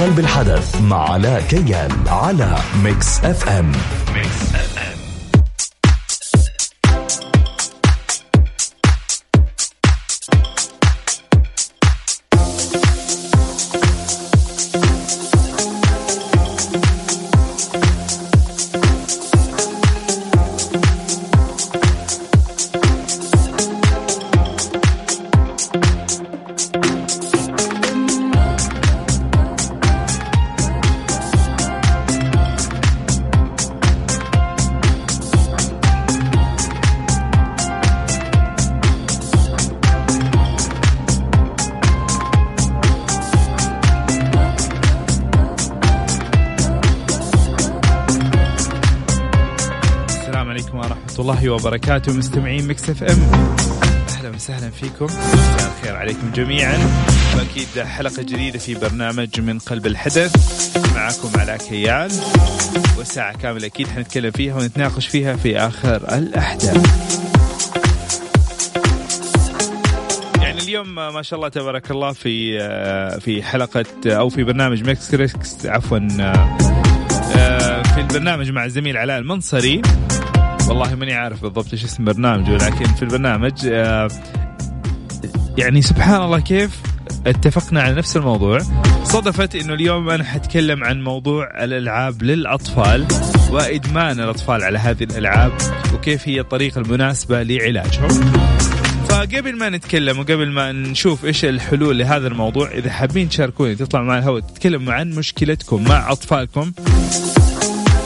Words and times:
قلب 0.00 0.18
الحدث 0.18 0.80
مع 0.80 1.10
علاء 1.10 1.42
كيال 1.42 1.92
على 2.08 2.56
ميكس 2.84 3.24
أف 3.24 3.48
أم. 3.48 3.72
ميكس 4.14 4.54
أف 4.54 4.89
الله 51.40 51.52
وبركاته 51.54 52.12
مستمعين 52.12 52.68
Mix 52.68 52.90
FM. 52.90 53.30
أهلا 54.08 54.30
وسهلا 54.36 54.70
فيكم. 54.70 55.04
مساء 55.04 55.72
الخير 55.78 55.96
عليكم 55.96 56.30
جميعا. 56.34 56.78
وأكيد 57.36 57.86
حلقة 57.86 58.22
جديدة 58.22 58.58
في 58.58 58.74
برنامج 58.74 59.40
من 59.40 59.58
قلب 59.58 59.86
الحدث. 59.86 60.36
معكم 60.94 61.40
علاء 61.40 61.56
كيال 61.56 62.10
وساعة 62.98 63.38
كاملة 63.38 63.66
أكيد 63.66 63.88
حنتكلم 63.88 64.30
فيها 64.30 64.54
ونتناقش 64.54 65.06
فيها 65.06 65.36
في 65.36 65.58
آخر 65.58 65.96
الأحداث. 65.96 66.76
يعني 70.42 70.60
اليوم 70.60 70.94
ما 70.94 71.22
شاء 71.22 71.36
الله 71.36 71.48
تبارك 71.48 71.90
الله 71.90 72.12
في 72.12 72.58
في 73.20 73.42
حلقة 73.42 73.84
أو 74.06 74.28
في 74.28 74.44
برنامج 74.44 74.84
Mix 74.84 75.10
كريكس 75.10 75.66
عفوا 75.66 75.98
في 77.94 78.00
البرنامج 78.00 78.50
مع 78.50 78.64
الزميل 78.64 78.96
علاء 78.96 79.18
المنصري. 79.18 79.82
والله 80.70 80.94
ماني 80.94 81.12
عارف 81.14 81.42
بالضبط 81.42 81.72
إيش 81.72 81.84
اسم 81.84 82.04
برنامجه 82.04 82.56
لكن 82.56 82.84
في 82.84 83.02
البرنامج 83.02 83.52
آه، 83.66 84.08
يعني 85.58 85.82
سبحان 85.82 86.22
الله 86.22 86.40
كيف 86.40 86.80
اتفقنا 87.26 87.82
على 87.82 87.94
نفس 87.94 88.16
الموضوع. 88.16 88.58
صدفت 89.04 89.54
إنه 89.54 89.74
اليوم 89.74 90.10
أنا 90.10 90.24
حتكلم 90.24 90.84
عن 90.84 91.02
موضوع 91.02 91.64
الألعاب 91.64 92.22
للأطفال 92.22 93.06
وإدمان 93.50 94.20
الأطفال 94.20 94.64
على 94.64 94.78
هذه 94.78 95.02
الألعاب 95.02 95.52
وكيف 95.94 96.28
هي 96.28 96.40
الطريقة 96.40 96.80
المناسبة 96.80 97.42
لعلاجهم. 97.42 98.08
فقبل 99.08 99.58
ما 99.58 99.68
نتكلم 99.68 100.18
وقبل 100.18 100.50
ما 100.50 100.72
نشوف 100.72 101.24
إيش 101.24 101.44
الحلول 101.44 101.98
لهذا 101.98 102.28
الموضوع 102.28 102.70
إذا 102.70 102.90
حابين 102.90 103.28
تشاركوني 103.28 103.74
تطلع 103.74 104.02
مع 104.02 104.18
الهواء 104.18 104.40
تتكلموا 104.40 104.92
عن 104.92 105.10
مشكلتكم 105.10 105.84
مع 105.84 106.12
أطفالكم. 106.12 106.72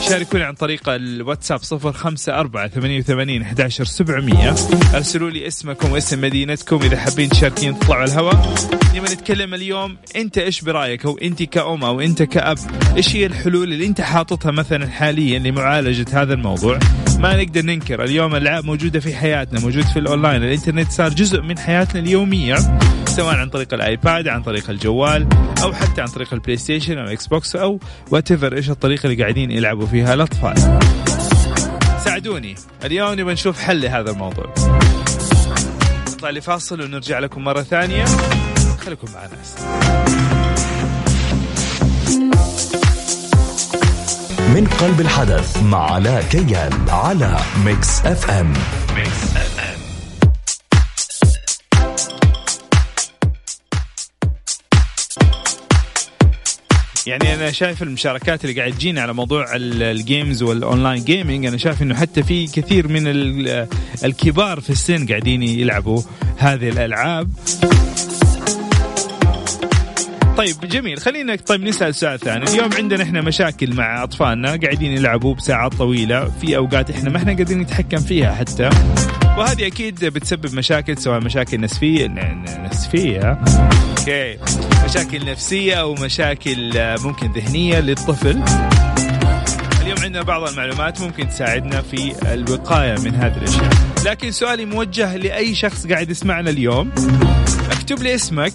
شاركوني 0.09 0.43
عن 0.43 0.53
طريق 0.53 0.89
الواتساب 0.89 1.59
صفر 1.63 1.91
خمسة 1.91 2.39
أربعة 2.39 2.67
ثمانية 2.67 2.99
وثمانين 2.99 3.41
أحداشر 3.41 3.85
سبعمية. 3.85 4.49
أرسلوا 4.95 5.29
لي 5.29 5.47
اسمكم 5.47 5.91
واسم 5.91 6.21
مدينتكم 6.21 6.81
إذا 6.81 6.97
حابين 6.97 7.29
تشاركين 7.29 7.79
تطلعوا 7.79 8.01
على 8.01 8.11
الهواء. 8.11 8.55
لما 8.95 9.13
نتكلم 9.13 9.53
اليوم 9.53 9.97
أنت 10.15 10.37
إيش 10.37 10.61
برأيك؟ 10.61 11.05
أو 11.05 11.17
أنت 11.17 11.43
كأم 11.43 11.83
أو 11.83 12.01
أنت 12.01 12.23
كأب 12.23 12.57
إيش 12.97 13.15
هي 13.15 13.25
الحلول 13.25 13.73
اللي 13.73 13.85
أنت 13.85 14.01
حاططها 14.01 14.51
مثلا 14.51 14.87
حاليا 14.87 15.39
لمعالجة 15.39 16.21
هذا 16.21 16.33
الموضوع؟ 16.33 16.79
ما 17.19 17.43
نقدر 17.43 17.61
ننكر 17.61 18.03
اليوم 18.03 18.35
الألعاب 18.35 18.65
موجودة 18.65 18.99
في 18.99 19.15
حياتنا 19.15 19.59
موجود 19.59 19.83
في 19.83 19.99
الأونلاين 19.99 20.43
الإنترنت 20.43 20.91
صار 20.91 21.09
جزء 21.09 21.41
من 21.41 21.57
حياتنا 21.57 22.01
اليومية 22.01 22.55
سواء 23.07 23.35
عن 23.35 23.49
طريق 23.49 23.73
الآيباد 23.73 24.27
عن 24.27 24.43
طريق 24.43 24.69
الجوال 24.69 25.27
أو 25.63 25.73
حتى 25.73 26.01
عن 26.01 26.07
طريق 26.07 26.33
ال 26.33 26.57
PlayStation 26.57 26.97
أو 26.97 27.05
Xbox 27.05 27.55
أو 27.55 27.79
what 28.11 28.43
إيش 28.43 28.69
الطريقة 28.69 29.07
اللي 29.07 29.21
قاعدين 29.21 29.51
يلعبوا 29.51 29.85
فيها 29.85 30.13
الأطفال. 30.13 30.79
ساعدوني 32.03 32.55
اليوم 32.85 33.13
نبغى 33.13 33.33
نشوف 33.33 33.59
حل 33.59 33.81
لهذا 33.81 34.11
الموضوع. 34.11 34.53
نطلع 36.13 36.29
لفاصل 36.29 36.81
ونرجع 36.81 37.19
لكم 37.19 37.43
مرة 37.43 37.61
ثانية. 37.61 38.05
خليكم 38.85 39.07
مع 39.13 39.21
ناس 39.21 39.55
من 44.55 44.67
قلب 44.67 45.01
الحدث 45.01 45.63
مع 45.63 45.91
علاء 45.91 46.23
كيال 46.23 46.73
على 46.89 47.37
Mix 47.65 48.05
FM 48.05 48.53
Mix 48.95 49.35
FM 49.35 49.79
يعني 57.07 57.33
أنا 57.33 57.51
شايف 57.51 57.83
المشاركات 57.83 58.45
اللي 58.45 58.59
قاعد 58.59 58.71
تجينا 58.71 59.01
على 59.01 59.13
موضوع 59.13 59.45
ال 59.55 59.70
games 59.70 60.43
وال 60.43 60.58
online 60.58 61.03
gaming 61.03 61.45
أنا 61.45 61.57
شايف 61.57 61.81
إنه 61.81 61.95
حتى 61.95 62.23
في 62.23 62.47
كثير 62.47 62.87
من 62.87 63.03
الكبار 64.03 64.59
في 64.59 64.69
السن 64.69 65.07
قاعدين 65.07 65.43
يلعبوا 65.43 66.01
هذه 66.37 66.69
الألعاب. 66.69 67.29
طيب 70.37 70.55
جميل. 70.63 70.97
خلينا 70.97 71.35
طيب 71.35 71.63
نسأل 71.63 71.95
سؤال 71.95 72.19
ثاني. 72.19 72.43
اليوم 72.43 72.69
عندنا 72.73 73.03
إحنا 73.03 73.21
مشاكل 73.21 73.73
مع 73.73 74.03
أطفالنا 74.03 74.47
قاعدين 74.47 74.91
يلعبوا 74.91 75.35
بساعات 75.35 75.73
طويلة. 75.73 76.31
في 76.41 76.57
أوقات 76.57 76.89
إحنا 76.89 77.09
ما 77.09 77.17
إحنا 77.17 77.33
قادرين 77.33 77.59
نتحكم 77.59 77.97
فيها 77.97 78.35
حتى. 78.35 78.69
وهذه 79.37 79.67
أكيد 79.67 80.05
بتسبب 80.05 80.55
مشاكل 80.55 80.97
سواء 80.97 81.19
مشاكل 81.19 81.61
نفسية 81.61 82.07
نسفيه 82.71 83.39
أوكي. 83.99 84.37
مشاكل 84.85 85.25
نفسية 85.25 85.73
أو 85.75 85.93
مشاكل 85.93 86.71
ممكن 86.99 87.31
ذهنية 87.31 87.79
للطفل. 87.79 88.41
اليوم 89.81 89.99
عندنا 90.03 90.21
بعض 90.21 90.47
المعلومات 90.47 91.01
ممكن 91.01 91.29
تساعدنا 91.29 91.81
في 91.81 92.15
الوقاية 92.33 92.99
من 92.99 93.15
هذه 93.15 93.37
الأشياء. 93.37 93.69
لكن 94.05 94.31
سؤالي 94.31 94.65
موجه 94.65 95.15
لأي 95.15 95.55
شخص 95.55 95.87
قاعد 95.87 96.09
يسمعنا 96.09 96.49
اليوم. 96.49 96.91
اكتب 97.71 98.03
لي 98.03 98.15
اسمك 98.15 98.53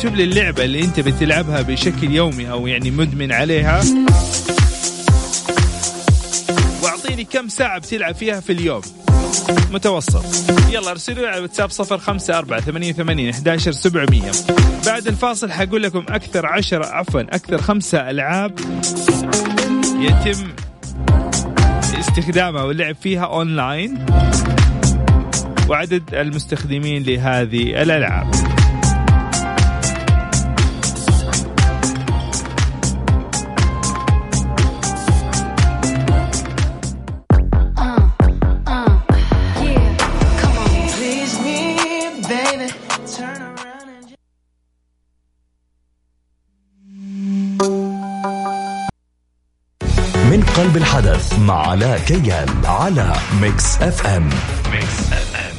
اكتب 0.00 0.14
لي 0.14 0.24
اللعبه 0.24 0.64
اللي 0.64 0.84
انت 0.84 1.00
بتلعبها 1.00 1.62
بشكل 1.62 2.10
يومي 2.10 2.50
أو 2.50 2.66
يعني 2.66 2.90
مدمن 2.90 3.32
عليها. 3.32 3.82
واعطيني 6.82 7.24
كم 7.24 7.48
ساعة 7.48 7.78
بتلعب 7.78 8.14
فيها 8.14 8.40
في 8.40 8.52
اليوم؟ 8.52 8.80
متوسط. 9.72 10.24
يلا 10.70 10.90
ارسلوا 10.90 11.28
على 11.28 11.36
الواتساب 11.36 11.70
صفر 11.70 11.98
خمسة 11.98 12.38
أربعة 12.38 12.60
ثمانية 12.60 12.92
وثمانين 12.92 13.28
أحداشر 13.28 13.72
سبعمية. 13.72 14.30
بعد 14.86 15.06
الفاصل 15.06 15.50
حقول 15.50 15.82
لكم 15.82 16.04
أكثر 16.08 16.46
عشرة 16.46 16.86
عفوا 16.86 17.20
أكثر 17.20 17.58
خمسة 17.62 18.10
ألعاب 18.10 18.58
يتم 19.98 20.48
استخدامها 22.00 22.62
واللعب 22.62 22.96
فيها 23.02 23.24
أونلاين. 23.24 24.06
وعدد 25.68 26.14
المستخدمين 26.14 27.02
لهذه 27.02 27.82
الألعاب. 27.82 28.59
الحدث 51.00 51.38
مع 51.38 51.68
علاء 51.68 51.98
كيال 51.98 52.48
على 52.64 53.12
Mix 53.40 53.76
FM. 53.76 54.28
Mix 54.72 55.12
FM 55.12 55.56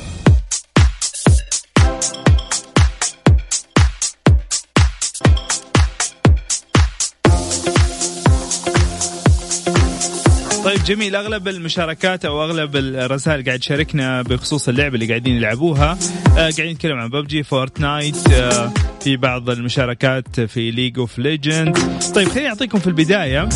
طيب 10.64 10.84
جميل 10.84 11.16
أغلب 11.16 11.48
المشاركات 11.48 12.26
أو 12.26 12.44
أغلب 12.44 12.76
الرسائل 12.76 13.46
قاعد 13.46 13.60
تشاركنا 13.60 14.22
بخصوص 14.22 14.70
اللعبة 14.70 14.96
اللي 14.96 15.08
قاعدين 15.08 15.36
يلعبوها. 15.38 15.98
آه 16.28 16.36
قاعدين 16.36 16.70
نتكلم 16.72 16.98
عن 16.98 17.10
PUBG 17.10 17.44
Fortnite 17.44 18.32
آه 18.32 18.72
في 19.02 19.18
بعض 19.18 19.50
المشاركات 19.50 20.40
في 20.40 20.72
League 20.72 21.00
of 21.00 21.20
Legends 21.20 21.78
طيب 22.16 22.28
خليني 22.30 22.50
أعطيكم 22.50 22.80
في 22.80 22.88
البداية 22.88 23.50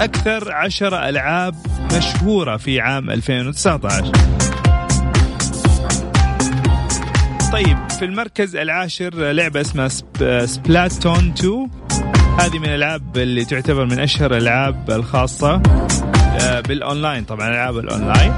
أكثر 0.00 0.52
عشر 0.52 1.08
ألعاب 1.08 1.54
مشهورة 1.96 2.56
في 2.56 2.80
عام 2.80 3.10
2019 3.10 4.12
طيب 7.52 7.90
في 7.98 8.04
المركز 8.04 8.56
العاشر 8.56 9.32
لعبة 9.32 9.60
اسمها 9.60 9.88
Splatoon 10.46 11.34
2 11.38 11.68
هذه 12.38 12.58
من 12.58 12.64
الألعاب 12.64 13.18
اللي 13.18 13.44
تعتبر 13.44 13.84
من 13.84 13.98
أشهر 13.98 14.36
الألعاب 14.36 14.90
الخاصة 14.90 15.62
آه، 16.40 16.60
بالأونلاين 16.60 17.24
طبعا 17.24 17.48
ألعاب 17.48 17.78
الأونلاين. 17.78 18.32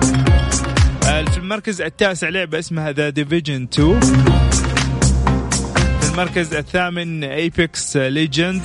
آه، 1.06 1.24
في 1.24 1.38
المركز 1.38 1.80
التاسع 1.80 2.28
لعبة 2.28 2.58
اسمها 2.58 2.92
The 2.92 3.08
Division 3.10 3.68
2 3.72 4.00
في 6.00 6.12
المركز 6.12 6.54
الثامن 6.54 7.24
Apex 7.24 7.96
Legends 7.96 8.62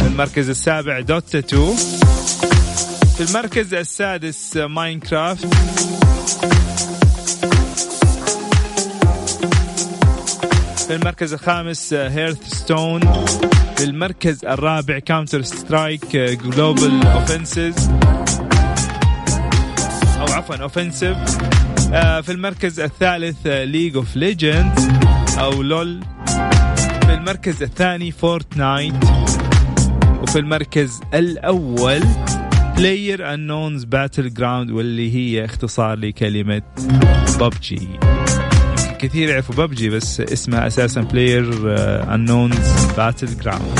في 0.00 0.06
المركز 0.06 0.50
السابع 0.50 1.00
Dota 1.00 1.38
2 1.38 1.76
في 3.16 3.22
المركز 3.22 3.74
السادس 3.74 4.56
Minecraft. 4.56 5.46
في 10.86 10.94
المركز 10.94 11.32
الخامس 11.32 11.92
Hearthstone 11.94 13.00
في 13.76 13.84
المركز 13.84 14.44
الرابع 14.44 14.98
Counter 14.98 15.42
Strike 15.42 16.16
Global 16.16 17.06
Offenses. 17.06 17.90
أو 20.18 20.32
عفوا 20.32 20.56
Offensive. 20.56 21.16
في 22.22 22.32
المركز 22.32 22.80
الثالث 22.80 23.46
League 23.46 23.96
of 23.96 24.16
Legends 24.16 24.80
أو 25.38 25.62
LoL. 25.62 26.00
في 27.06 27.14
المركز 27.14 27.62
الثاني 27.62 28.10
Fortnite. 28.12 28.94
وفي 30.22 30.38
المركز 30.38 31.00
الأول 31.14 32.02
PlayerUnknown's 32.76 33.84
Battlegrounds 33.84 34.70
واللي 34.70 35.14
هي 35.14 35.44
اختصار 35.44 35.98
لكلمة 35.98 36.62
ببجي 37.40 37.88
كثير 38.98 39.28
يعرفوا 39.28 39.54
ببجي 39.54 39.88
بس 39.88 40.20
اسمها 40.20 40.66
أساسا 40.66 41.00
PlayerUnknown's 41.00 42.84
Battlegrounds 42.96 43.78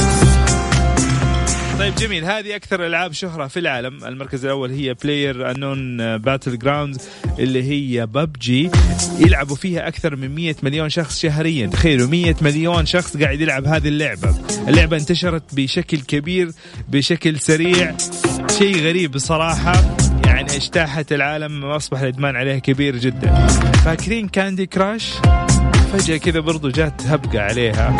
طيب 1.78 1.94
جميل 1.94 2.24
هذه 2.24 2.56
أكثر 2.56 2.86
ألعاب 2.86 3.12
شهرة 3.12 3.46
في 3.46 3.58
العالم. 3.58 4.04
المركز 4.04 4.44
الأول 4.44 4.70
هي 4.70 4.94
PlayerUnknown 4.94 6.18
Battlegrounds 6.18 7.02
اللي 7.38 7.62
هي 7.62 8.06
ببجي 8.06 8.70
يلعبوا 9.18 9.56
فيها 9.56 9.88
أكثر 9.88 10.16
من 10.16 10.34
100 10.34 10.54
مليون 10.62 10.88
شخص 10.88 11.20
شهريا. 11.20 11.66
تخيلوا 11.66 12.08
100 12.08 12.34
مليون 12.42 12.86
شخص 12.86 13.16
قاعد 13.16 13.40
يلعب 13.40 13.66
هذه 13.66 13.88
اللعبة. 13.88 14.34
اللعبة 14.68 14.96
انتشرت 14.96 15.54
بشكل 15.54 16.00
كبير 16.00 16.50
بشكل 16.88 17.40
سريع. 17.40 17.96
شيء 18.58 18.82
غريب 18.82 19.10
بصراحة. 19.12 19.72
يعني 20.26 20.56
اجتاحت 20.56 21.12
العالم 21.12 21.64
وأصبح 21.64 22.00
الإدمان 22.00 22.36
عليها 22.36 22.58
كبير 22.58 22.96
جدا. 22.96 23.46
فاكرين 23.84 24.28
كاندي 24.28 24.66
كراش 24.66 25.12
فجأة 25.92 26.16
كذا 26.16 26.40
برضو 26.40 26.68
جات 26.68 27.02
هبقه 27.06 27.40
عليها. 27.40 27.90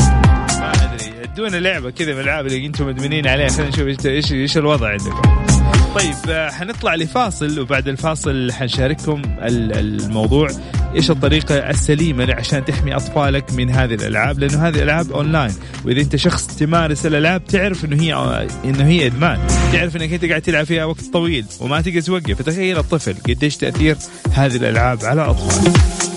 ما 0.60 0.72
أدري. 0.72 1.12
ادونا 1.24 1.56
لعبة 1.56 1.90
كذا 1.90 2.14
من 2.14 2.20
الألعاب 2.20 2.46
اللي 2.46 2.66
أنتم 2.66 2.86
مدمنين 2.86 3.26
عليها. 3.26 3.48
خلينا 3.48 3.68
نشوف 3.68 4.06
إيش 4.06 4.32
إيش 4.32 4.58
الوضع 4.58 4.88
عندكم 4.88 5.46
طيب 5.94 6.50
حنطلع 6.50 6.94
لفاصل 6.94 7.60
وبعد 7.60 7.88
الفاصل 7.88 8.52
حنشارككم 8.52 9.22
الموضوع. 9.42 10.48
إيش 10.96 11.10
الطريقة 11.10 11.70
السليمة 11.70 12.34
عشان 12.34 12.64
تحمي 12.64 12.96
أطفالك 12.96 13.52
من 13.52 13.70
هذه 13.70 13.94
الألعاب؟ 13.94 14.38
لأنه 14.38 14.68
هذه 14.68 14.74
الألعاب 14.74 15.12
اونلاين 15.12 15.54
وإذا 15.84 16.00
أنت 16.00 16.16
شخص 16.16 16.46
تمارس 16.46 17.06
الألعاب 17.06 17.44
تعرف 17.44 17.84
إنه 17.84 18.02
هي 18.02 18.46
إنه 18.64 18.84
هي 18.84 19.06
إدمان. 19.06 19.38
تعرف 19.72 19.96
إنك 19.96 20.12
أنت 20.12 20.24
قاعد 20.24 20.42
تلعب 20.42 20.66
فيها 20.66 20.84
وقت 20.84 21.04
طويل 21.12 21.46
وما 21.60 21.80
تقدر 21.80 22.00
توقف. 22.00 22.42
فتخيل 22.42 22.78
الطفل 22.78 23.14
قديش 23.28 23.56
تأثير 23.56 23.96
هذه 24.32 24.56
الألعاب 24.56 25.04
على 25.04 25.22
اطفال 25.22 26.15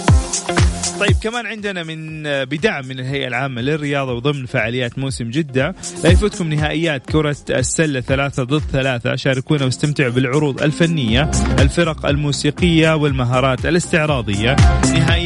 طيب 0.99 1.15
كمان 1.23 1.45
عندنا 1.45 1.83
من 1.83 2.23
بدعم 2.45 2.85
من 2.85 2.99
الهيئة 2.99 3.27
العامة 3.27 3.61
للرياضة 3.61 4.13
وضمن 4.13 4.45
فعاليات 4.45 4.99
موسم 4.99 5.29
جدة 5.29 5.75
لا 6.03 6.09
يفوتكم 6.09 6.53
نهائيات 6.53 7.09
كرة 7.11 7.35
السلة 7.49 8.01
ثلاثة 8.01 8.43
ضد 8.43 8.63
ثلاثة. 8.71 9.15
شاركونا 9.15 9.65
واستمتعوا 9.65 10.11
بالعروض 10.11 10.61
الفنية 10.61 11.31
الفرق 11.59 12.05
الموسيقية 12.05 12.95
والمهارات 12.95 13.65
الاستعراضية. 13.65 14.55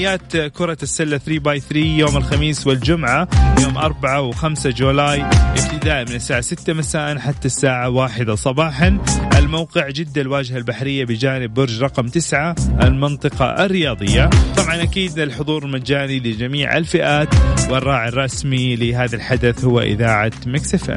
نهائيات 0.04 0.38
كرة 0.38 0.78
السلة 0.84 1.18
3 1.18 1.40
باي 1.40 1.60
3 1.60 1.80
يوم 1.80 2.18
الخميس 2.18 2.68
والجمعة 2.68 3.28
يوم 3.60 3.78
4 3.78 4.32
و5 4.32 4.68
جولاي 4.68 5.22
ابتداء 5.24 6.06
من 6.10 6.16
الساعة 6.16 6.42
6 6.42 6.74
مساء 6.74 7.18
حتى 7.18 7.46
الساعة 7.46 7.90
1 7.90 8.32
صباحا. 8.32 8.98
الموقع 9.38 9.90
جدة 9.90 10.22
الواجهة 10.22 10.58
البحرية 10.58 11.06
بجانب 11.06 11.54
برج 11.54 11.84
رقم 11.84 12.08
9 12.08 12.56
المنطقة 12.82 13.66
الرياضية. 13.66 14.30
طبعا 14.58 14.84
أكيد 14.84 15.20
الحضور 15.20 15.68
مجاني 15.68 16.20
لجميع 16.20 16.78
الفئات 16.78 17.36
والراعي 17.70 18.10
الرسمي 18.10 18.76
لهذا 18.76 19.16
الحدث 19.16 19.66
هو 19.66 19.82
إذاعة 19.82 20.32
ميكس 20.46 20.74
إف 20.76 20.90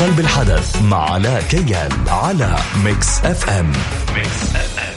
قلب 0.00 0.20
الحدث 0.20 0.82
مع 0.82 1.10
علاء 1.12 1.42
كيال 1.42 1.90
على 2.08 2.56
Mix 2.84 3.18
FM 3.24 3.72
Mix 4.14 4.42
FM 4.56 4.96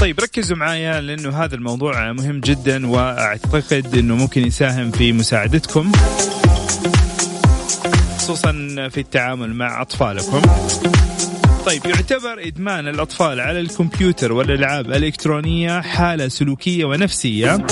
طيب 0.00 0.20
ركزوا 0.20 0.56
معايا 0.56 1.00
لأنه 1.00 1.44
هذا 1.44 1.54
الموضوع 1.54 2.12
مهم 2.12 2.40
جدا 2.40 2.86
وأعتقد 2.86 3.94
إنه 3.98 4.16
ممكن 4.16 4.46
يساهم 4.46 4.90
في 4.90 5.12
مساعدتكم 5.12 5.92
خصوصا 8.18 8.52
في 8.90 9.00
التعامل 9.00 9.54
مع 9.54 9.82
أطفالكم. 9.82 10.42
طيب 11.66 11.86
يعتبر 11.86 12.46
إدمان 12.46 12.88
الأطفال 12.88 13.40
على 13.40 13.60
الكمبيوتر 13.60 14.32
والألعاب 14.32 14.86
الإلكترونية 14.86 15.80
حالة 15.80 16.28
سلوكية 16.28 16.84
ونفسية 16.84 17.66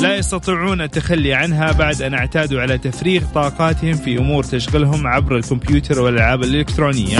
لا 0.00 0.16
يستطيعون 0.16 0.80
التخلي 0.80 1.34
عنها 1.34 1.72
بعد 1.72 2.02
أن 2.02 2.14
اعتادوا 2.14 2.60
على 2.60 2.78
تفريغ 2.78 3.22
طاقاتهم 3.34 3.92
في 3.92 4.18
أمور 4.18 4.44
تشغلهم 4.44 5.06
عبر 5.06 5.36
الكمبيوتر 5.36 6.00
والألعاب 6.00 6.42
الإلكترونية. 6.42 7.18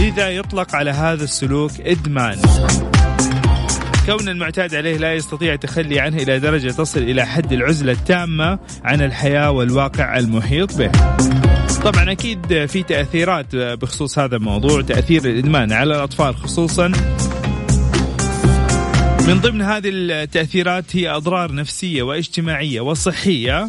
لذا 0.00 0.30
يطلق 0.30 0.74
على 0.74 0.90
هذا 0.90 1.24
السلوك 1.24 1.72
إدمان. 1.80 2.38
كون 4.06 4.28
المعتاد 4.28 4.74
عليه 4.74 4.96
لا 4.96 5.14
يستطيع 5.14 5.52
التخلي 5.52 6.00
عنه 6.00 6.16
إلى 6.16 6.38
درجة 6.38 6.68
تصل 6.68 7.00
إلى 7.00 7.26
حد 7.26 7.52
العزلة 7.52 7.92
التامة 7.92 8.58
عن 8.84 9.02
الحياة 9.02 9.50
والواقع 9.50 10.18
المحيط 10.18 10.76
به. 10.78 10.90
طبعا 11.84 12.12
أكيد 12.12 12.66
في 12.66 12.82
تأثيرات 12.82 13.56
بخصوص 13.56 14.18
هذا 14.18 14.36
الموضوع، 14.36 14.82
تأثير 14.82 15.24
الإدمان 15.24 15.72
على 15.72 15.96
الأطفال 15.96 16.36
خصوصا 16.36 16.92
من 19.28 19.40
ضمن 19.40 19.62
هذه 19.62 19.88
التأثيرات 19.92 20.96
هي 20.96 21.08
أضرار 21.08 21.54
نفسية 21.54 22.02
واجتماعية 22.02 22.80
وصحية. 22.80 23.68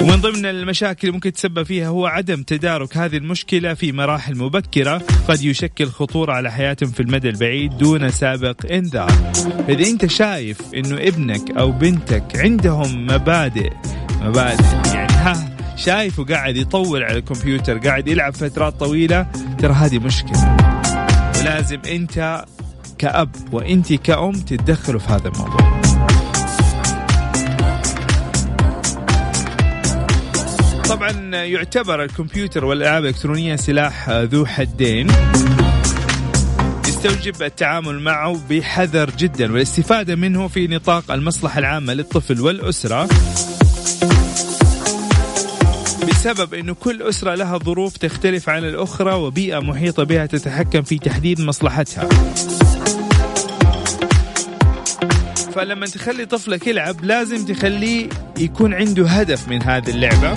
ومن 0.00 0.16
ضمن 0.16 0.46
المشاكل 0.46 1.00
اللي 1.02 1.12
ممكن 1.12 1.32
تسبب 1.32 1.62
فيها 1.62 1.88
هو 1.88 2.06
عدم 2.06 2.42
تدارك 2.42 2.96
هذه 2.96 3.16
المشكلة 3.16 3.74
في 3.74 3.92
مراحل 3.92 4.36
مبكرة. 4.36 5.02
قد 5.28 5.44
يشكل 5.44 5.86
خطورة 5.86 6.32
على 6.32 6.52
حياتهم 6.52 6.90
في 6.90 7.00
المدى 7.00 7.28
البعيد 7.28 7.78
دون 7.78 8.10
سابق 8.10 8.72
إنذار. 8.72 9.32
إذا 9.68 9.86
أنت 9.86 10.06
شايف 10.06 10.58
أنه 10.74 10.96
ابنك 10.96 11.50
أو 11.50 11.72
بنتك 11.72 12.24
عندهم 12.36 13.06
مبادئ 13.06 13.72
مبادئ 14.20 14.64
يعني 14.94 15.12
ها 15.12 15.56
شايفه 15.76 16.24
قاعد 16.24 16.56
يطول 16.56 17.02
على 17.02 17.18
الكمبيوتر 17.18 17.78
قاعد 17.78 18.08
يلعب 18.08 18.34
فترات 18.34 18.80
طويلة 18.80 19.26
ترى 19.58 19.72
هذه 19.72 19.98
مشكلة. 19.98 20.56
ولازم 21.40 21.80
أنت 21.86 22.44
كأب 23.02 23.30
وأنت 23.52 23.92
كأم 23.92 24.32
تتدخلوا 24.32 25.00
في 25.00 25.12
هذا 25.12 25.28
الموضوع. 25.28 25.80
طبعا 30.88 31.10
يعتبر 31.36 32.04
الكمبيوتر 32.04 32.64
والألعاب 32.64 33.02
الإلكترونية 33.02 33.56
سلاح 33.56 34.10
ذو 34.10 34.46
حدين. 34.46 35.06
يستوجب 36.88 37.42
التعامل 37.42 38.00
معه 38.00 38.40
بحذر 38.50 39.10
جدا 39.10 39.52
والاستفادة 39.52 40.16
منه 40.16 40.48
في 40.48 40.66
نطاق 40.66 41.10
المصلحة 41.10 41.58
العامة 41.58 41.94
للطفل 41.94 42.40
والأسرة. 42.40 43.08
بسبب 46.22 46.54
إنه 46.54 46.74
كل 46.74 47.02
أسرة 47.02 47.34
لها 47.34 47.58
ظروف 47.58 47.96
تختلف 47.96 48.48
عن 48.48 48.64
الأخرى 48.64 49.14
وبيئة 49.14 49.58
محيطة 49.58 50.04
بها 50.04 50.26
تتحكم 50.26 50.82
في 50.82 50.98
تحديد 50.98 51.40
مصلحتها. 51.40 52.08
فلما 55.54 55.86
تخلي 55.86 56.26
طفلك 56.26 56.66
يلعب 56.66 57.04
لازم 57.04 57.46
تخليه 57.46 58.08
يكون 58.38 58.74
عنده 58.74 59.06
هدف 59.06 59.48
من 59.48 59.62
هذه 59.62 59.90
اللعبة 59.90 60.34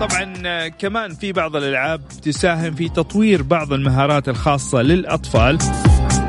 طبعا 0.00 0.68
كمان 0.68 1.14
في 1.14 1.32
بعض 1.32 1.56
الألعاب 1.56 2.00
تساهم 2.22 2.74
في 2.74 2.88
تطوير 2.88 3.42
بعض 3.42 3.72
المهارات 3.72 4.28
الخاصة 4.28 4.82
للأطفال 4.82 5.58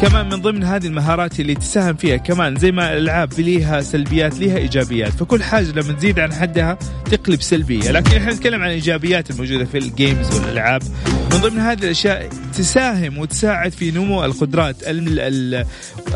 كمان 0.01 0.29
من 0.29 0.41
ضمن 0.41 0.63
هذه 0.63 0.87
المهارات 0.87 1.39
اللي 1.39 1.55
تساهم 1.55 1.95
فيها 1.95 2.17
كمان 2.17 2.55
زي 2.55 2.71
ما 2.71 2.93
الألعاب 2.93 3.33
ليها 3.39 3.81
سلبيات 3.81 4.39
ليها 4.39 4.57
إيجابيات. 4.57 5.11
فكل 5.11 5.43
حاجة 5.43 5.71
لما 5.71 5.93
تزيد 5.93 6.19
عن 6.19 6.33
حدها 6.33 6.77
تقلب 7.11 7.41
سلبية. 7.41 7.91
لكن 7.91 8.17
إحنا 8.17 8.33
نتكلم 8.33 8.61
عن 8.61 8.67
الإيجابيات 8.67 9.31
الموجودة 9.31 9.65
في 9.65 9.77
الجيمز 9.77 10.35
والألعاب. 10.35 10.83
من 11.31 11.37
ضمن 11.37 11.59
هذه 11.59 11.83
الأشياء 11.83 12.29
تساهم 12.57 13.17
وتساعد 13.17 13.71
في 13.71 13.91
نمو 13.91 14.25
القدرات 14.25 14.75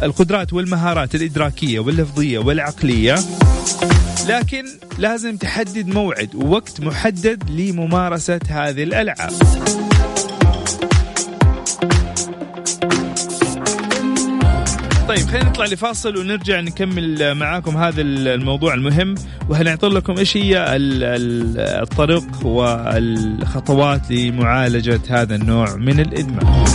القدرات 0.04 0.54
والمهارات 0.54 1.16
الإدراكية 1.16 1.80
واللفظية 1.80 2.40
والعقلية. 2.40 3.16
لكن 4.28 4.66
لازم 4.98 5.38
تحدد 5.38 5.88
موعد 5.88 6.36
ووقت 6.36 6.82
محدد 6.82 7.50
لممارسة 7.50 8.40
هذه 8.50 8.84
الألعاب. 8.84 9.32
طيب 15.12 15.28
خلينا 15.28 15.50
نطلع 15.50 15.66
لفاصل 15.66 16.18
ونرجع 16.18 16.60
نكمل 16.60 17.36
معاكم 17.36 17.78
هذا 17.78 18.02
الموضوع 18.02 18.74
المهم 18.74 19.16
وهنعطي 19.50 19.88
لكم 19.88 20.18
إيش 20.18 20.38
هي 20.38 20.66
الطرق 21.82 22.46
والخطوات 22.46 24.12
لمعالجة 24.12 25.02
هذا 25.10 25.36
النوع 25.36 25.76
من 25.76 26.00
الإدمان. 26.00 26.66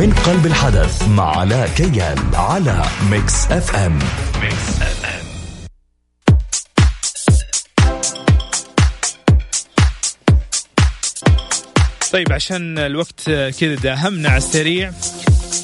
من 0.00 0.12
قلب 0.26 0.46
الحدث 0.46 1.08
مع 1.08 1.38
علاء 1.38 1.68
كيال 1.68 2.18
على 2.34 2.82
Mix 3.10 3.46
FM 3.52 3.98
Mix 4.42 4.82
FM 4.82 5.11
طيب 12.12 12.32
عشان 12.32 12.78
الوقت 12.78 13.30
كذا 13.30 13.74
داهمنا 13.74 14.28
على 14.28 14.38
السريع 14.38 14.92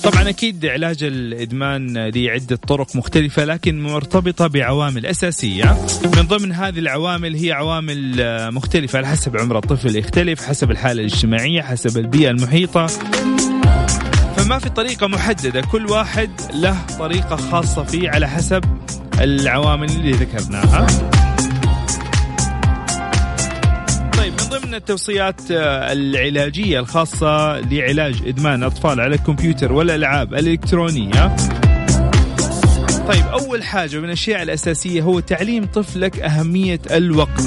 طبعا 0.02 0.28
أكيد 0.28 0.66
علاج 0.66 1.02
الإدمان 1.02 2.08
له 2.08 2.30
عدة 2.30 2.56
طرق 2.56 2.96
مختلفة 2.96 3.44
لكن 3.44 3.82
مرتبطة 3.82 4.46
بعوامل 4.46 5.06
أساسية. 5.06 5.76
من 6.16 6.22
ضمن 6.22 6.52
هذه 6.52 6.78
العوامل 6.78 7.34
هي 7.34 7.52
عوامل 7.52 8.16
مختلفة 8.52 8.96
على 8.96 9.06
حسب 9.06 9.36
عمر 9.36 9.58
الطفل 9.58 9.96
يختلف 9.96 10.46
حسب 10.46 10.70
الحالة 10.70 11.00
الاجتماعية 11.00 11.62
حسب 11.62 11.98
البيئة 11.98 12.30
المحيطة. 12.30 12.86
فما 14.36 14.58
في 14.58 14.68
طريقة 14.68 15.06
محددة 15.06 15.60
كل 15.60 15.86
واحد 15.86 16.30
له 16.54 16.86
طريقة 16.98 17.36
خاصة 17.36 17.84
فيه 17.84 18.10
على 18.10 18.28
حسب 18.28 18.64
العوامل 19.20 19.90
اللي 19.90 20.12
ذكرناها. 20.12 20.86
ضمن 24.36 24.74
التوصيات 24.74 25.40
آه، 25.50 25.92
العلاجية 25.92 26.80
الخاصة 26.80 27.60
لعلاج 27.60 28.22
إدمان 28.26 28.54
الأطفال 28.62 29.00
على 29.00 29.14
الكمبيوتر 29.14 29.72
والألعاب 29.72 30.34
الإلكترونية. 30.34 31.36
طيب 33.08 33.26
أول 33.26 33.62
حاجة 33.62 33.98
من 33.98 34.04
الأشياء 34.04 34.42
الأساسية 34.42 35.02
هو 35.02 35.20
تعليم 35.20 35.64
طفلك 35.64 36.20
أهمية 36.20 36.80
الوقت 36.90 37.42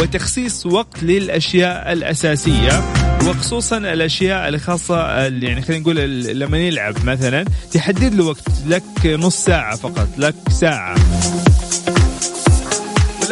وتخصيص 0.00 0.66
وقت 0.66 1.02
للأشياء 1.02 1.92
الأساسية 1.92 2.82
وخصوصا 3.28 3.78
الأشياء 3.78 4.48
الخاصة 4.48 5.18
يعني 5.26 5.62
خلينا 5.62 5.82
نقول 5.82 5.96
لما 6.38 6.58
يلعب 6.58 6.94
مثلا 7.04 7.44
تحدد 7.72 8.14
له 8.14 8.24
وقت 8.24 8.48
لك 8.66 9.06
نص 9.06 9.36
ساعة 9.36 9.76
فقط 9.76 10.08
لك 10.18 10.34
ساعة. 10.50 10.94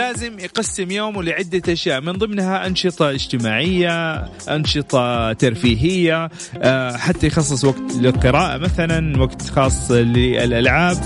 لازم 0.09 0.38
يقسم 0.38 0.91
يومه 0.91 1.23
لعدة 1.23 1.73
أشياء 1.73 2.00
من 2.00 2.12
ضمنها 2.12 2.67
أنشطة 2.67 3.11
اجتماعية 3.11 4.15
أنشطة 4.49 5.33
ترفيهية 5.33 6.31
آه، 6.62 6.97
حتى 6.97 7.27
يخصص 7.27 7.65
وقت 7.65 7.95
للقراءة 8.00 8.59
مثلا 8.59 9.21
وقت 9.21 9.43
خاص 9.43 9.91
للألعاب 9.91 10.97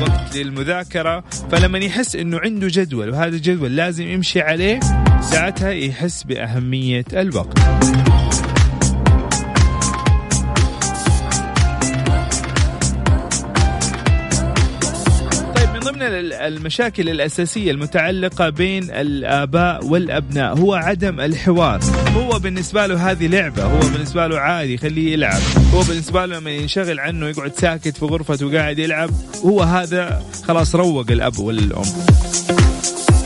وقت 0.00 0.36
للمذاكرة. 0.36 1.24
فلما 1.50 1.78
يحس 1.78 2.16
أنه 2.16 2.38
عنده 2.38 2.68
جدول 2.70 3.10
وهذا 3.10 3.36
الجدول 3.36 3.76
لازم 3.76 4.08
يمشي 4.08 4.40
عليه 4.40 4.80
ساعتها 5.20 5.70
يحس 5.70 6.22
بأهمية 6.22 7.04
الوقت. 7.12 7.58
المشاكل 16.20 17.08
الأساسية 17.08 17.70
المتعلقة 17.70 18.48
بين 18.48 18.90
الآباء 18.90 19.84
والأبناء 19.86 20.58
هو 20.58 20.74
عدم 20.74 21.20
الحوار. 21.20 21.80
هو 22.16 22.38
بالنسبة 22.38 22.86
له 22.86 23.10
هذه 23.10 23.26
لعبة 23.26 23.64
هو 23.64 23.80
بالنسبة 23.80 24.26
له 24.26 24.38
عادي 24.38 24.76
خليه 24.76 25.12
يلعب. 25.12 25.40
هو 25.74 25.82
بالنسبة 25.82 26.26
له 26.26 26.38
لما 26.38 26.50
ينشغل 26.50 27.00
عنه 27.00 27.26
يقعد 27.26 27.52
ساكت 27.54 27.96
في 27.96 28.04
غرفته 28.04 28.46
وقاعد 28.46 28.78
يلعب 28.78 29.10
هو 29.44 29.62
هذا 29.62 30.22
خلاص 30.44 30.74
روق 30.74 31.10
الأب 31.10 31.38
والأم. 31.38 31.82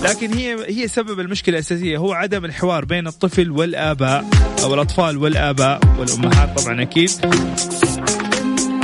لكن 0.03 0.33
هي 0.35 0.57
هي 0.69 0.89
سبب 0.89 1.21
المشكلة 1.21 1.55
الأساسية 1.55 1.99
هو 1.99 2.13
عدم 2.13 2.45
الحوار 2.45 2.85
بين 2.85 3.07
الطفل 3.07 3.51
والآباء 3.51 4.25
أو 4.63 4.75
الأطفال 4.75 5.19
والآباء 5.19 5.81
والأمهات 5.99 6.61
طبعا 6.61 6.83
أكيد. 6.83 7.11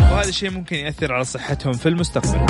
وهذا 0.01 0.29
الشيء 0.29 0.51
ممكن 0.51 0.77
يأثر 0.77 1.13
على 1.13 1.25
صحتهم 1.25 1.73
في 1.73 1.89
المستقبل. 1.89 2.47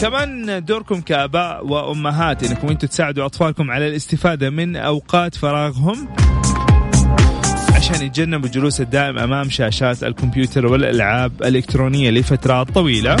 كمان 0.00 0.64
دوركم 0.64 1.00
كآباء 1.00 1.66
وامهات 1.66 2.44
انكم 2.44 2.68
أنتم 2.68 2.88
تساعدوا 2.88 3.26
أطفالكم 3.26 3.70
على 3.70 3.88
الاستفادة 3.88 4.50
من 4.50 4.76
أوقات 4.76 5.34
فراغهم 5.34 6.08
عشان 7.74 8.06
يتجنبوا 8.06 8.46
الجلوس 8.46 8.80
الدائم 8.80 9.18
أمام 9.18 9.50
شاشات 9.50 10.04
الكمبيوتر 10.04 10.66
والألعاب 10.66 11.42
الإلكترونية 11.42 12.10
لفترات 12.10 12.70
طويلة. 12.70 13.16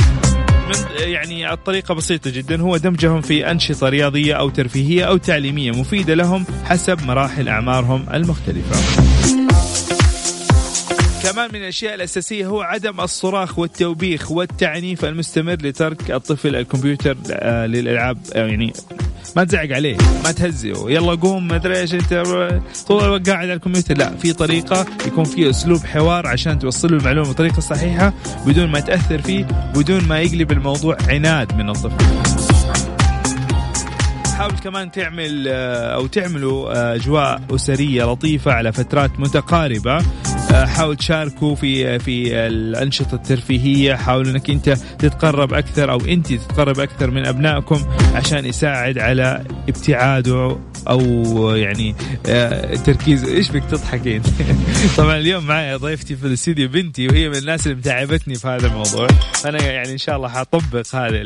من 0.68 1.10
يعني 1.10 1.52
الطريقة 1.52 1.94
بسيطة 1.94 2.30
جدا. 2.30 2.60
هو 2.60 2.76
دمجهم 2.76 3.20
في 3.20 3.50
أنشطة 3.50 3.88
رياضية 3.88 4.34
أو 4.34 4.48
ترفيهية 4.48 5.04
أو 5.04 5.16
تعليمية 5.16 5.70
مفيدة 5.70 6.14
لهم 6.14 6.44
حسب 6.64 7.06
مراحل 7.06 7.48
أعمارهم 7.48 8.06
المختلفة. 8.14 9.19
كمان 11.22 11.48
من 11.52 11.60
الأشياء 11.60 11.94
الأساسية 11.94 12.46
هو 12.46 12.60
عدم 12.60 13.00
الصراخ 13.00 13.58
والتوبيخ 13.58 14.30
والتعنيف 14.30 15.04
المستمر 15.04 15.52
لترك 15.52 16.10
الطفل 16.10 16.56
الكمبيوتر 16.56 17.16
آه، 17.30 17.66
للألعاب 17.66 18.18
آه، 18.34 18.46
يعني 18.46 18.72
ما 19.36 19.44
تزعق 19.44 19.72
عليه 19.72 19.96
ما 20.24 20.32
تهزئه. 20.32 20.84
يلا 20.88 21.14
قوم 21.14 21.48
ما 21.48 21.56
أدري 21.56 21.80
إيش 21.80 21.94
أنت 21.94 22.24
طول 22.88 23.04
الوقت 23.04 23.30
قاعد 23.30 23.42
على 23.42 23.52
الكمبيوتر. 23.52 23.98
لا 23.98 24.16
في 24.16 24.32
طريقة 24.32 24.86
يكون 25.06 25.24
في 25.24 25.50
أسلوب 25.50 25.78
حوار 25.84 26.26
عشان 26.26 26.58
توصل 26.58 26.90
له 26.90 26.98
المعلومة 26.98 27.30
بطريقة 27.30 27.60
صحيحة 27.60 28.12
بدون 28.46 28.66
ما 28.66 28.80
تأثر 28.80 29.22
فيه 29.22 29.44
بدون 29.74 30.04
ما 30.04 30.20
يقلب 30.20 30.52
الموضوع 30.52 30.96
عناد 31.08 31.54
من 31.54 31.70
الطفل. 31.70 32.04
حاول 34.38 34.52
كمان 34.52 34.90
تعمل 34.90 35.44
آه، 35.48 35.94
أو 35.94 36.06
تعملوا 36.06 36.94
أجواء 36.94 37.42
أسرية 37.50 38.04
لطيفة 38.04 38.52
على 38.52 38.72
فترات 38.72 39.20
متقاربة. 39.20 40.02
حاول 40.52 40.96
تشاركوا 40.96 41.54
في 41.54 41.98
في 41.98 42.46
الأنشطة 42.46 43.14
الترفيهية. 43.14 43.94
حاول 43.94 44.28
إنك 44.28 44.50
أنت 44.50 44.70
تتقرب 44.98 45.54
أكثر 45.54 45.90
أو 45.90 46.00
أنت 46.00 46.32
تتقرب 46.32 46.80
أكثر 46.80 47.10
من 47.10 47.26
أبنائكم 47.26 47.80
عشان 48.14 48.46
يساعد 48.46 48.98
على 48.98 49.44
ابتعاده 49.68 50.58
أو 50.88 51.00
يعني 51.56 51.94
آه، 52.26 52.76
تركيز 52.76 53.24
إيش 53.24 53.50
بك 53.50 53.62
تضحكين؟ 53.70 54.22
طبعا 54.96 55.16
اليوم 55.16 55.46
معي 55.46 55.74
ضيفتي 55.74 56.16
في 56.16 56.26
الاستديو 56.26 56.68
بنتي 56.68 57.08
وهي 57.08 57.28
من 57.28 57.36
الناس 57.36 57.66
اللي 57.66 57.78
متعبتني 57.78 58.34
في 58.34 58.48
هذا 58.48 58.66
الموضوع. 58.66 59.06
أنا 59.44 59.62
يعني 59.62 59.92
إن 59.92 59.98
شاء 59.98 60.16
الله 60.16 60.28
حطبق 60.28 60.94
هذه 60.94 61.22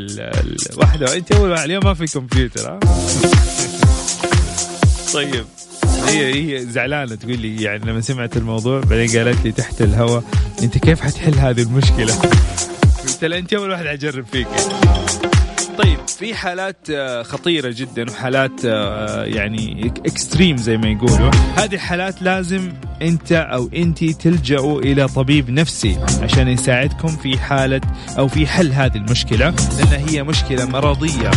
الواحده 0.73 1.17
انت 1.17 1.33
أول 1.33 1.53
اليوم 1.53 1.85
ما 1.85 1.95
في 1.95 2.07
كمبيوتر 2.07 2.79
طيب. 5.15 5.45
هي 6.09 6.35
هي 6.35 6.67
زعلانة 6.67 7.15
تقول 7.15 7.39
لي 7.39 7.63
يعني 7.63 7.85
لما 7.85 8.01
سمعت 8.01 8.37
الموضوع 8.37 8.81
بعدين 8.81 9.19
قالت 9.19 9.45
لي 9.45 9.53
تحت 9.53 9.83
الهواء 9.83 10.25
أنت 10.63 10.79
كيف 10.79 11.01
حتحل 11.01 11.35
هذه 11.35 11.63
المشكلة؟ 11.63 12.15
قلت 13.03 13.25
لها 13.25 13.39
أنت 13.39 13.53
أول 13.53 13.71
واحد 13.71 13.87
حجرب 13.87 14.25
فيك. 14.33 14.47
طيب 15.79 15.99
في 16.19 16.35
حالات 16.35 16.77
آه، 16.91 17.23
خطيرة 17.23 17.75
جدا 17.77 18.11
وحالات 18.11 18.65
آه، 18.65 19.25
يعني 19.25 19.93
اكستريم 20.07 20.57
زي 20.57 20.77
ما 20.77 20.89
يقولوا. 20.89 21.31
هذه 21.57 21.75
الحالات 21.75 22.23
لازم 22.23 22.73
أنت 23.03 23.33
أو 23.33 23.71
أنت 23.77 24.05
تلجأوا 24.05 24.81
إلى 24.81 25.09
طبيب 25.09 25.51
نفسي 25.51 25.99
عشان 26.23 26.49
يساعدكم 26.49 27.09
في 27.09 27.39
حالة 27.39 27.81
أو 28.19 28.29
في 28.29 28.47
حل 28.47 28.73
هذه 28.73 28.97
المشكلة 28.97 29.55
لأن 29.79 30.09
هي 30.09 30.23
مشكلة 30.23 30.67
مرضية. 30.67 31.31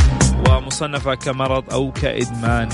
ومصنفة 0.49 1.15
كمرض 1.15 1.63
أو 1.73 1.91
كإدمان. 1.91 2.69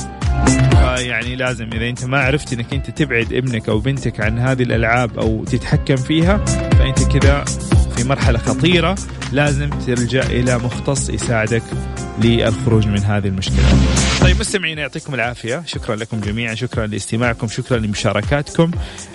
يعني 0.97 1.35
لازم 1.35 1.69
إذا 1.73 1.89
أنت 1.89 2.05
ما 2.05 2.19
عرفت 2.19 2.53
أنك 2.53 2.73
أنت 2.73 2.89
تبعد 2.89 3.33
ابنك 3.33 3.69
أو 3.69 3.79
بنتك 3.79 4.19
عن 4.19 4.39
هذه 4.39 4.63
الألعاب 4.63 5.19
أو 5.19 5.43
تتحكم 5.43 5.95
فيها 5.95 6.37
فأنت 6.45 7.03
كذا 7.03 7.43
في 7.95 8.03
مرحلة 8.03 8.39
خطيرة 8.39 8.95
لازم 9.31 9.69
تلجأ 9.69 10.25
إلى 10.25 10.57
مختص 10.57 11.09
يساعدك. 11.09 11.63
للخروج 12.21 12.87
من 12.87 12.99
هذه 12.99 13.27
المشكلة. 13.27 13.65
طيب 14.21 14.39
مستمعين 14.39 14.77
يعطيكم 14.77 15.13
العافية. 15.13 15.63
شكرا 15.65 15.95
لكم 15.95 16.19
جميعا. 16.19 16.55
شكرا 16.55 16.87
لاستماعكم. 16.87 17.47
شكرا 17.47 17.77
لمشاركاتكم. 17.77 18.71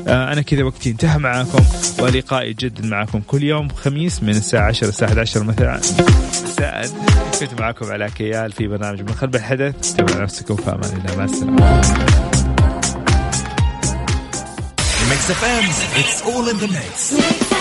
آه 0.09 0.33
أنا 0.33 0.43
كذا 0.43 0.63
وقتي 0.63 0.91
انتهى 0.91 1.19
معاكم. 1.19 1.65
ولقائي 1.99 2.53
جدا 2.53 2.87
معكم 2.87 3.21
كل 3.21 3.43
يوم 3.43 3.69
خميس 3.69 4.23
من 4.23 4.31
الساعة 4.31 4.69
10 4.69 4.89
الساعة 4.89 5.09
11 5.09 5.45
مثلا 5.45 5.81
مساء. 6.45 6.89
كنت 7.41 7.61
معكم 7.61 7.87
على 7.87 8.11
كيال 8.11 8.53
في 8.53 8.69
برنامج 8.69 9.01
من 9.01 9.13
قلب 9.13 9.37
الحدث. 9.37 9.93
تابعوا 9.93 10.23
نفسكم. 10.23 10.57
في 10.57 10.71
أمان 10.71 11.03
الله. 11.05 11.17
مع 11.17 11.25
السلامة. 11.25 11.83
Mix 15.11 15.31
FM, 15.43 15.67
it's 16.01 16.19
all 16.31 16.47
in 16.53 16.59
the 16.63 16.69
mix. 16.77 17.59